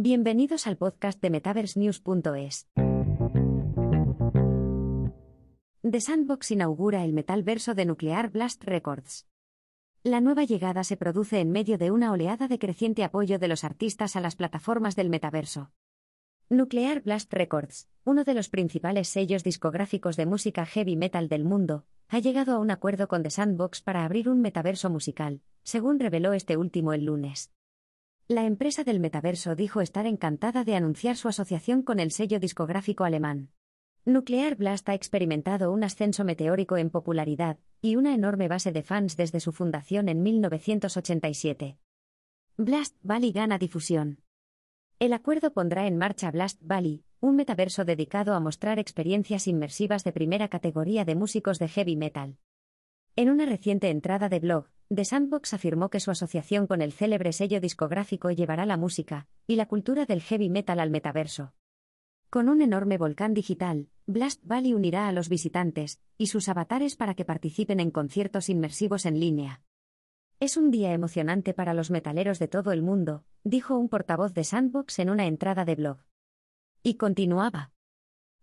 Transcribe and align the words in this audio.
Bienvenidos 0.00 0.68
al 0.68 0.76
podcast 0.76 1.20
de 1.20 1.28
MetaverseNews.es. 1.28 2.68
The 5.82 6.00
Sandbox 6.00 6.52
inaugura 6.52 7.04
el 7.04 7.12
metalverso 7.12 7.74
de 7.74 7.84
Nuclear 7.84 8.30
Blast 8.30 8.62
Records. 8.62 9.26
La 10.04 10.20
nueva 10.20 10.44
llegada 10.44 10.84
se 10.84 10.96
produce 10.96 11.40
en 11.40 11.50
medio 11.50 11.78
de 11.78 11.90
una 11.90 12.12
oleada 12.12 12.46
de 12.46 12.60
creciente 12.60 13.02
apoyo 13.02 13.40
de 13.40 13.48
los 13.48 13.64
artistas 13.64 14.14
a 14.14 14.20
las 14.20 14.36
plataformas 14.36 14.94
del 14.94 15.10
metaverso. 15.10 15.72
Nuclear 16.48 17.02
Blast 17.02 17.32
Records, 17.32 17.88
uno 18.04 18.22
de 18.22 18.34
los 18.34 18.48
principales 18.50 19.08
sellos 19.08 19.42
discográficos 19.42 20.16
de 20.16 20.26
música 20.26 20.64
heavy 20.64 20.94
metal 20.94 21.28
del 21.28 21.42
mundo, 21.42 21.86
ha 22.06 22.20
llegado 22.20 22.52
a 22.52 22.60
un 22.60 22.70
acuerdo 22.70 23.08
con 23.08 23.24
The 23.24 23.30
Sandbox 23.30 23.82
para 23.82 24.04
abrir 24.04 24.28
un 24.28 24.42
metaverso 24.42 24.90
musical, 24.90 25.42
según 25.64 25.98
reveló 25.98 26.34
este 26.34 26.56
último 26.56 26.92
el 26.92 27.06
lunes. 27.06 27.50
La 28.30 28.44
empresa 28.44 28.84
del 28.84 29.00
metaverso 29.00 29.54
dijo 29.54 29.80
estar 29.80 30.04
encantada 30.04 30.62
de 30.62 30.74
anunciar 30.74 31.16
su 31.16 31.28
asociación 31.28 31.80
con 31.80 31.98
el 31.98 32.10
sello 32.10 32.38
discográfico 32.38 33.04
alemán. 33.04 33.48
Nuclear 34.04 34.54
Blast 34.54 34.86
ha 34.90 34.94
experimentado 34.94 35.72
un 35.72 35.82
ascenso 35.82 36.24
meteórico 36.24 36.76
en 36.76 36.90
popularidad 36.90 37.56
y 37.80 37.96
una 37.96 38.14
enorme 38.14 38.46
base 38.46 38.70
de 38.70 38.82
fans 38.82 39.16
desde 39.16 39.40
su 39.40 39.52
fundación 39.52 40.10
en 40.10 40.22
1987. 40.22 41.78
Blast 42.58 42.96
Valley 43.02 43.32
gana 43.32 43.56
difusión. 43.56 44.20
El 44.98 45.14
acuerdo 45.14 45.54
pondrá 45.54 45.86
en 45.86 45.96
marcha 45.96 46.30
Blast 46.30 46.60
Valley, 46.62 47.04
un 47.20 47.34
metaverso 47.34 47.86
dedicado 47.86 48.34
a 48.34 48.40
mostrar 48.40 48.78
experiencias 48.78 49.46
inmersivas 49.46 50.04
de 50.04 50.12
primera 50.12 50.48
categoría 50.48 51.06
de 51.06 51.14
músicos 51.14 51.58
de 51.58 51.68
heavy 51.68 51.96
metal. 51.96 52.36
En 53.16 53.30
una 53.30 53.46
reciente 53.46 53.88
entrada 53.88 54.28
de 54.28 54.40
blog, 54.40 54.66
The 54.90 55.04
Sandbox 55.04 55.52
afirmó 55.52 55.90
que 55.90 56.00
su 56.00 56.10
asociación 56.10 56.66
con 56.66 56.80
el 56.80 56.92
célebre 56.92 57.34
sello 57.34 57.60
discográfico 57.60 58.30
llevará 58.30 58.64
la 58.64 58.78
música 58.78 59.28
y 59.46 59.56
la 59.56 59.66
cultura 59.66 60.06
del 60.06 60.22
heavy 60.22 60.48
metal 60.48 60.80
al 60.80 60.90
metaverso. 60.90 61.52
Con 62.30 62.48
un 62.48 62.62
enorme 62.62 62.96
volcán 62.96 63.34
digital, 63.34 63.88
Blast 64.06 64.42
Valley 64.44 64.72
unirá 64.72 65.06
a 65.06 65.12
los 65.12 65.28
visitantes 65.28 66.00
y 66.16 66.28
sus 66.28 66.48
avatares 66.48 66.96
para 66.96 67.14
que 67.14 67.26
participen 67.26 67.80
en 67.80 67.90
conciertos 67.90 68.48
inmersivos 68.48 69.04
en 69.04 69.20
línea. 69.20 69.62
Es 70.40 70.56
un 70.56 70.70
día 70.70 70.92
emocionante 70.92 71.52
para 71.52 71.74
los 71.74 71.90
metaleros 71.90 72.38
de 72.38 72.48
todo 72.48 72.72
el 72.72 72.80
mundo, 72.80 73.24
dijo 73.44 73.76
un 73.76 73.90
portavoz 73.90 74.32
de 74.32 74.44
Sandbox 74.44 75.00
en 75.00 75.10
una 75.10 75.26
entrada 75.26 75.66
de 75.66 75.74
blog. 75.74 75.98
Y 76.82 76.94
continuaba. 76.94 77.72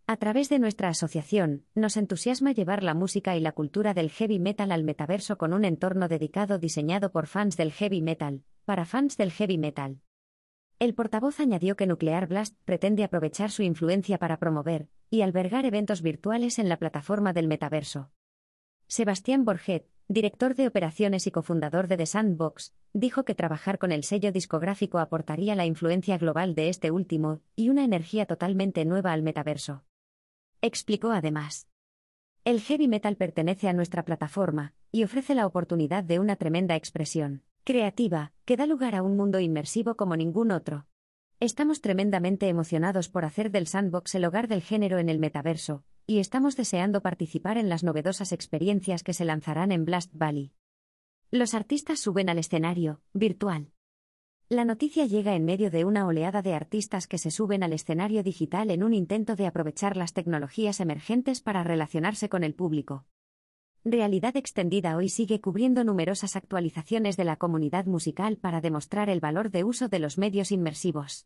A 0.08 0.18
través 0.18 0.50
de 0.50 0.60
nuestra 0.60 0.90
asociación, 0.90 1.66
nos 1.74 1.98
entusiasma 1.98 2.52
llevar 2.52 2.84
la 2.84 2.94
música 2.94 3.36
y 3.36 3.40
la 3.40 3.54
cultura 3.54 3.96
del 3.96 4.12
heavy 4.12 4.38
metal 4.38 4.72
al 4.72 4.84
metaverso 4.84 5.40
con 5.40 5.52
un 5.52 5.66
entorno 5.66 6.08
dedicado 6.08 6.60
diseñado 6.60 7.12
por 7.12 7.26
fans 7.26 7.58
del 7.58 7.72
heavy 7.72 8.04
metal, 8.04 8.44
para 8.66 8.86
fans 8.86 9.18
del 9.18 9.32
heavy 9.32 9.58
metal. 9.58 10.02
El 10.78 10.94
portavoz 10.94 11.40
añadió 11.40 11.76
que 11.76 11.88
Nuclear 11.88 12.28
Blast 12.28 12.56
pretende 12.66 13.04
aprovechar 13.04 13.50
su 13.50 13.64
influencia 13.64 14.20
para 14.20 14.38
promover 14.38 14.90
y 15.10 15.24
albergar 15.24 15.66
eventos 15.66 16.04
virtuales 16.04 16.60
en 16.60 16.70
la 16.70 16.78
plataforma 16.78 17.34
del 17.34 17.48
metaverso. 17.48 18.12
Sebastián 18.88 19.44
Borget, 19.44 19.88
director 20.08 20.54
de 20.54 20.68
operaciones 20.68 21.26
y 21.26 21.32
cofundador 21.32 21.88
de 21.88 21.98
The 21.98 22.06
Sandbox, 22.06 22.76
dijo 22.94 23.26
que 23.26 23.34
trabajar 23.34 23.80
con 23.80 23.92
el 23.92 24.04
sello 24.04 24.32
discográfico 24.32 25.00
aportaría 25.00 25.56
la 25.56 25.66
influencia 25.66 26.20
global 26.20 26.54
de 26.54 26.70
este 26.70 26.92
último 26.92 27.42
y 27.56 27.70
una 27.70 27.84
energía 27.84 28.28
totalmente 28.28 28.86
nueva 28.86 29.12
al 29.12 29.24
metaverso. 29.24 29.84
Explicó 30.62 31.12
además. 31.12 31.68
El 32.44 32.62
heavy 32.62 32.88
metal 32.88 33.18
pertenece 33.18 33.68
a 33.68 33.74
nuestra 33.74 34.06
plataforma 34.06 34.74
y 34.92 35.04
ofrece 35.04 35.36
la 35.36 35.46
oportunidad 35.48 36.04
de 36.04 36.20
una 36.20 36.36
tremenda 36.36 36.76
expresión 36.76 37.44
creativa 37.64 38.32
que 38.46 38.58
da 38.58 38.68
lugar 38.68 38.94
a 38.94 39.02
un 39.02 39.18
mundo 39.18 39.40
inmersivo 39.40 39.96
como 39.98 40.16
ningún 40.16 40.52
otro. 40.52 40.86
Estamos 41.40 41.82
tremendamente 41.82 42.48
emocionados 42.48 43.10
por 43.10 43.26
hacer 43.26 43.52
del 43.52 43.68
sandbox 43.68 44.16
el 44.16 44.26
hogar 44.26 44.48
del 44.48 44.62
género 44.62 45.00
en 45.00 45.10
el 45.10 45.20
metaverso, 45.20 45.84
y 46.08 46.20
estamos 46.20 46.56
deseando 46.56 47.02
participar 47.02 47.58
en 47.58 47.68
las 47.68 47.84
novedosas 47.84 48.32
experiencias 48.32 49.04
que 49.04 49.14
se 49.14 49.26
lanzarán 49.26 49.72
en 49.72 49.84
Blast 49.84 50.12
Valley. 50.14 50.54
Los 51.32 51.56
artistas 51.56 52.00
suben 52.00 52.30
al 52.30 52.38
escenario, 52.38 53.02
virtual. 53.14 53.72
La 54.48 54.64
noticia 54.64 55.08
llega 55.08 55.34
en 55.34 55.44
medio 55.44 55.72
de 55.72 55.86
una 55.86 56.06
oleada 56.06 56.44
de 56.44 56.54
artistas 56.54 57.08
que 57.08 57.18
se 57.18 57.32
suben 57.32 57.64
al 57.64 57.74
escenario 57.74 58.22
digital 58.22 58.70
en 58.70 58.84
un 58.84 58.94
intento 58.94 59.36
de 59.36 59.48
aprovechar 59.48 59.98
las 59.98 60.14
tecnologías 60.14 60.80
emergentes 60.80 61.42
para 61.42 61.64
relacionarse 61.64 62.30
con 62.30 62.44
el 62.44 62.54
público. 62.54 63.08
Realidad 63.84 64.38
Extendida 64.38 64.98
hoy 64.98 65.10
sigue 65.10 65.42
cubriendo 65.42 65.84
numerosas 65.84 66.36
actualizaciones 66.36 67.18
de 67.18 67.24
la 67.24 67.38
comunidad 67.38 67.88
musical 67.88 68.38
para 68.38 68.62
demostrar 68.62 69.10
el 69.10 69.20
valor 69.20 69.50
de 69.50 69.64
uso 69.64 69.88
de 69.88 69.98
los 69.98 70.20
medios 70.20 70.52
inmersivos. 70.52 71.26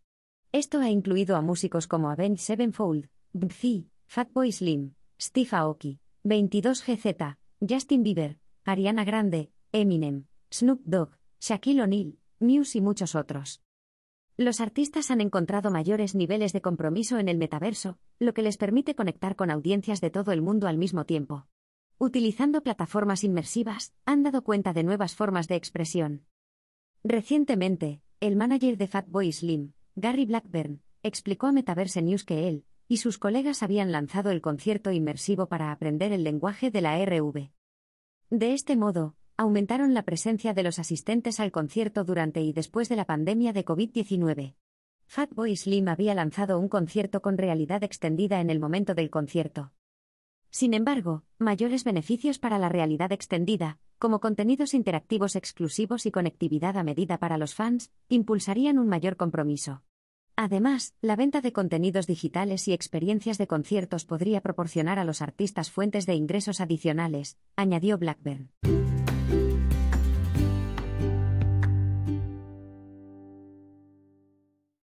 Esto 0.53 0.79
ha 0.79 0.89
incluido 0.89 1.35
a 1.35 1.41
músicos 1.41 1.87
como 1.87 2.09
Avenged 2.11 2.39
Sevenfold, 2.39 3.09
Bzi, 3.33 3.89
Fatboy 4.05 4.53
Slim, 4.53 4.93
Steve 5.19 5.49
Aoki, 5.51 5.99
22GZ, 6.23 7.37
Justin 7.67 8.01
Bieber, 8.01 8.37
Ariana 8.63 9.03
Grande, 9.03 9.51
Eminem, 9.73 10.23
Snoop 10.53 10.81
Dogg, 10.85 11.09
Shaquille 11.41 11.83
O'Neal, 11.83 12.18
Muse 12.39 12.77
y 12.77 12.81
muchos 12.81 13.15
otros. 13.15 13.61
Los 14.37 14.61
artistas 14.61 15.11
han 15.11 15.19
encontrado 15.19 15.71
mayores 15.71 16.15
niveles 16.15 16.53
de 16.53 16.61
compromiso 16.61 17.17
en 17.17 17.27
el 17.27 17.37
metaverso, 17.37 17.99
lo 18.17 18.33
que 18.33 18.41
les 18.41 18.55
permite 18.55 18.95
conectar 18.95 19.35
con 19.35 19.51
audiencias 19.51 19.99
de 19.99 20.09
todo 20.09 20.31
el 20.31 20.41
mundo 20.41 20.67
al 20.67 20.77
mismo 20.77 21.05
tiempo. 21.05 21.47
Utilizando 21.97 22.63
plataformas 22.63 23.25
inmersivas, 23.25 23.93
han 24.05 24.23
dado 24.23 24.45
cuenta 24.45 24.71
de 24.71 24.83
nuevas 24.83 25.15
formas 25.15 25.49
de 25.49 25.55
expresión. 25.55 26.23
Recientemente, 27.03 28.01
el 28.21 28.37
manager 28.37 28.77
de 28.77 28.87
Fatboy 28.87 29.33
Slim, 29.33 29.73
Gary 29.95 30.25
Blackburn, 30.25 30.81
explicó 31.03 31.47
a 31.47 31.51
Metaverse 31.51 32.01
News 32.01 32.23
que 32.23 32.47
él, 32.47 32.63
y 32.87 32.97
sus 32.97 33.17
colegas 33.17 33.63
habían 33.63 33.91
lanzado 33.91 34.31
el 34.31 34.39
concierto 34.39 34.91
inmersivo 34.91 35.47
para 35.49 35.73
aprender 35.73 36.13
el 36.13 36.23
lenguaje 36.23 36.71
de 36.71 36.79
la 36.79 36.97
RV. 37.03 37.51
De 38.29 38.53
este 38.53 38.77
modo, 38.77 39.15
aumentaron 39.39 39.93
la 39.93 40.03
presencia 40.03 40.53
de 40.53 40.63
los 40.63 40.79
asistentes 40.79 41.39
al 41.39 41.53
concierto 41.53 42.03
durante 42.03 42.41
y 42.41 42.51
después 42.51 42.89
de 42.89 42.97
la 42.97 43.05
pandemia 43.05 43.53
de 43.53 43.63
COVID-19. 43.63 44.55
Fatboy 45.05 45.55
Slim 45.55 45.87
había 45.87 46.13
lanzado 46.13 46.59
un 46.59 46.67
concierto 46.67 47.21
con 47.21 47.37
realidad 47.37 47.81
extendida 47.85 48.41
en 48.41 48.49
el 48.49 48.59
momento 48.59 48.95
del 48.95 49.09
concierto. 49.09 49.71
Sin 50.49 50.73
embargo, 50.73 51.23
mayores 51.37 51.85
beneficios 51.85 52.37
para 52.37 52.59
la 52.59 52.67
realidad 52.67 53.13
extendida, 53.13 53.79
como 53.97 54.19
contenidos 54.19 54.73
interactivos 54.73 55.37
exclusivos 55.37 56.05
y 56.05 56.11
conectividad 56.11 56.75
a 56.75 56.83
medida 56.83 57.17
para 57.17 57.37
los 57.37 57.55
fans, 57.55 57.91
impulsarían 58.09 58.77
un 58.77 58.89
mayor 58.89 59.15
compromiso. 59.15 59.83
Además, 60.35 60.95
la 61.01 61.15
venta 61.15 61.39
de 61.39 61.53
contenidos 61.53 62.07
digitales 62.07 62.67
y 62.67 62.73
experiencias 62.73 63.37
de 63.37 63.47
conciertos 63.47 64.03
podría 64.03 64.41
proporcionar 64.41 64.99
a 64.99 65.05
los 65.05 65.21
artistas 65.21 65.71
fuentes 65.71 66.05
de 66.05 66.15
ingresos 66.15 66.59
adicionales, 66.59 67.37
añadió 67.55 67.97
Blackburn. 67.97 68.49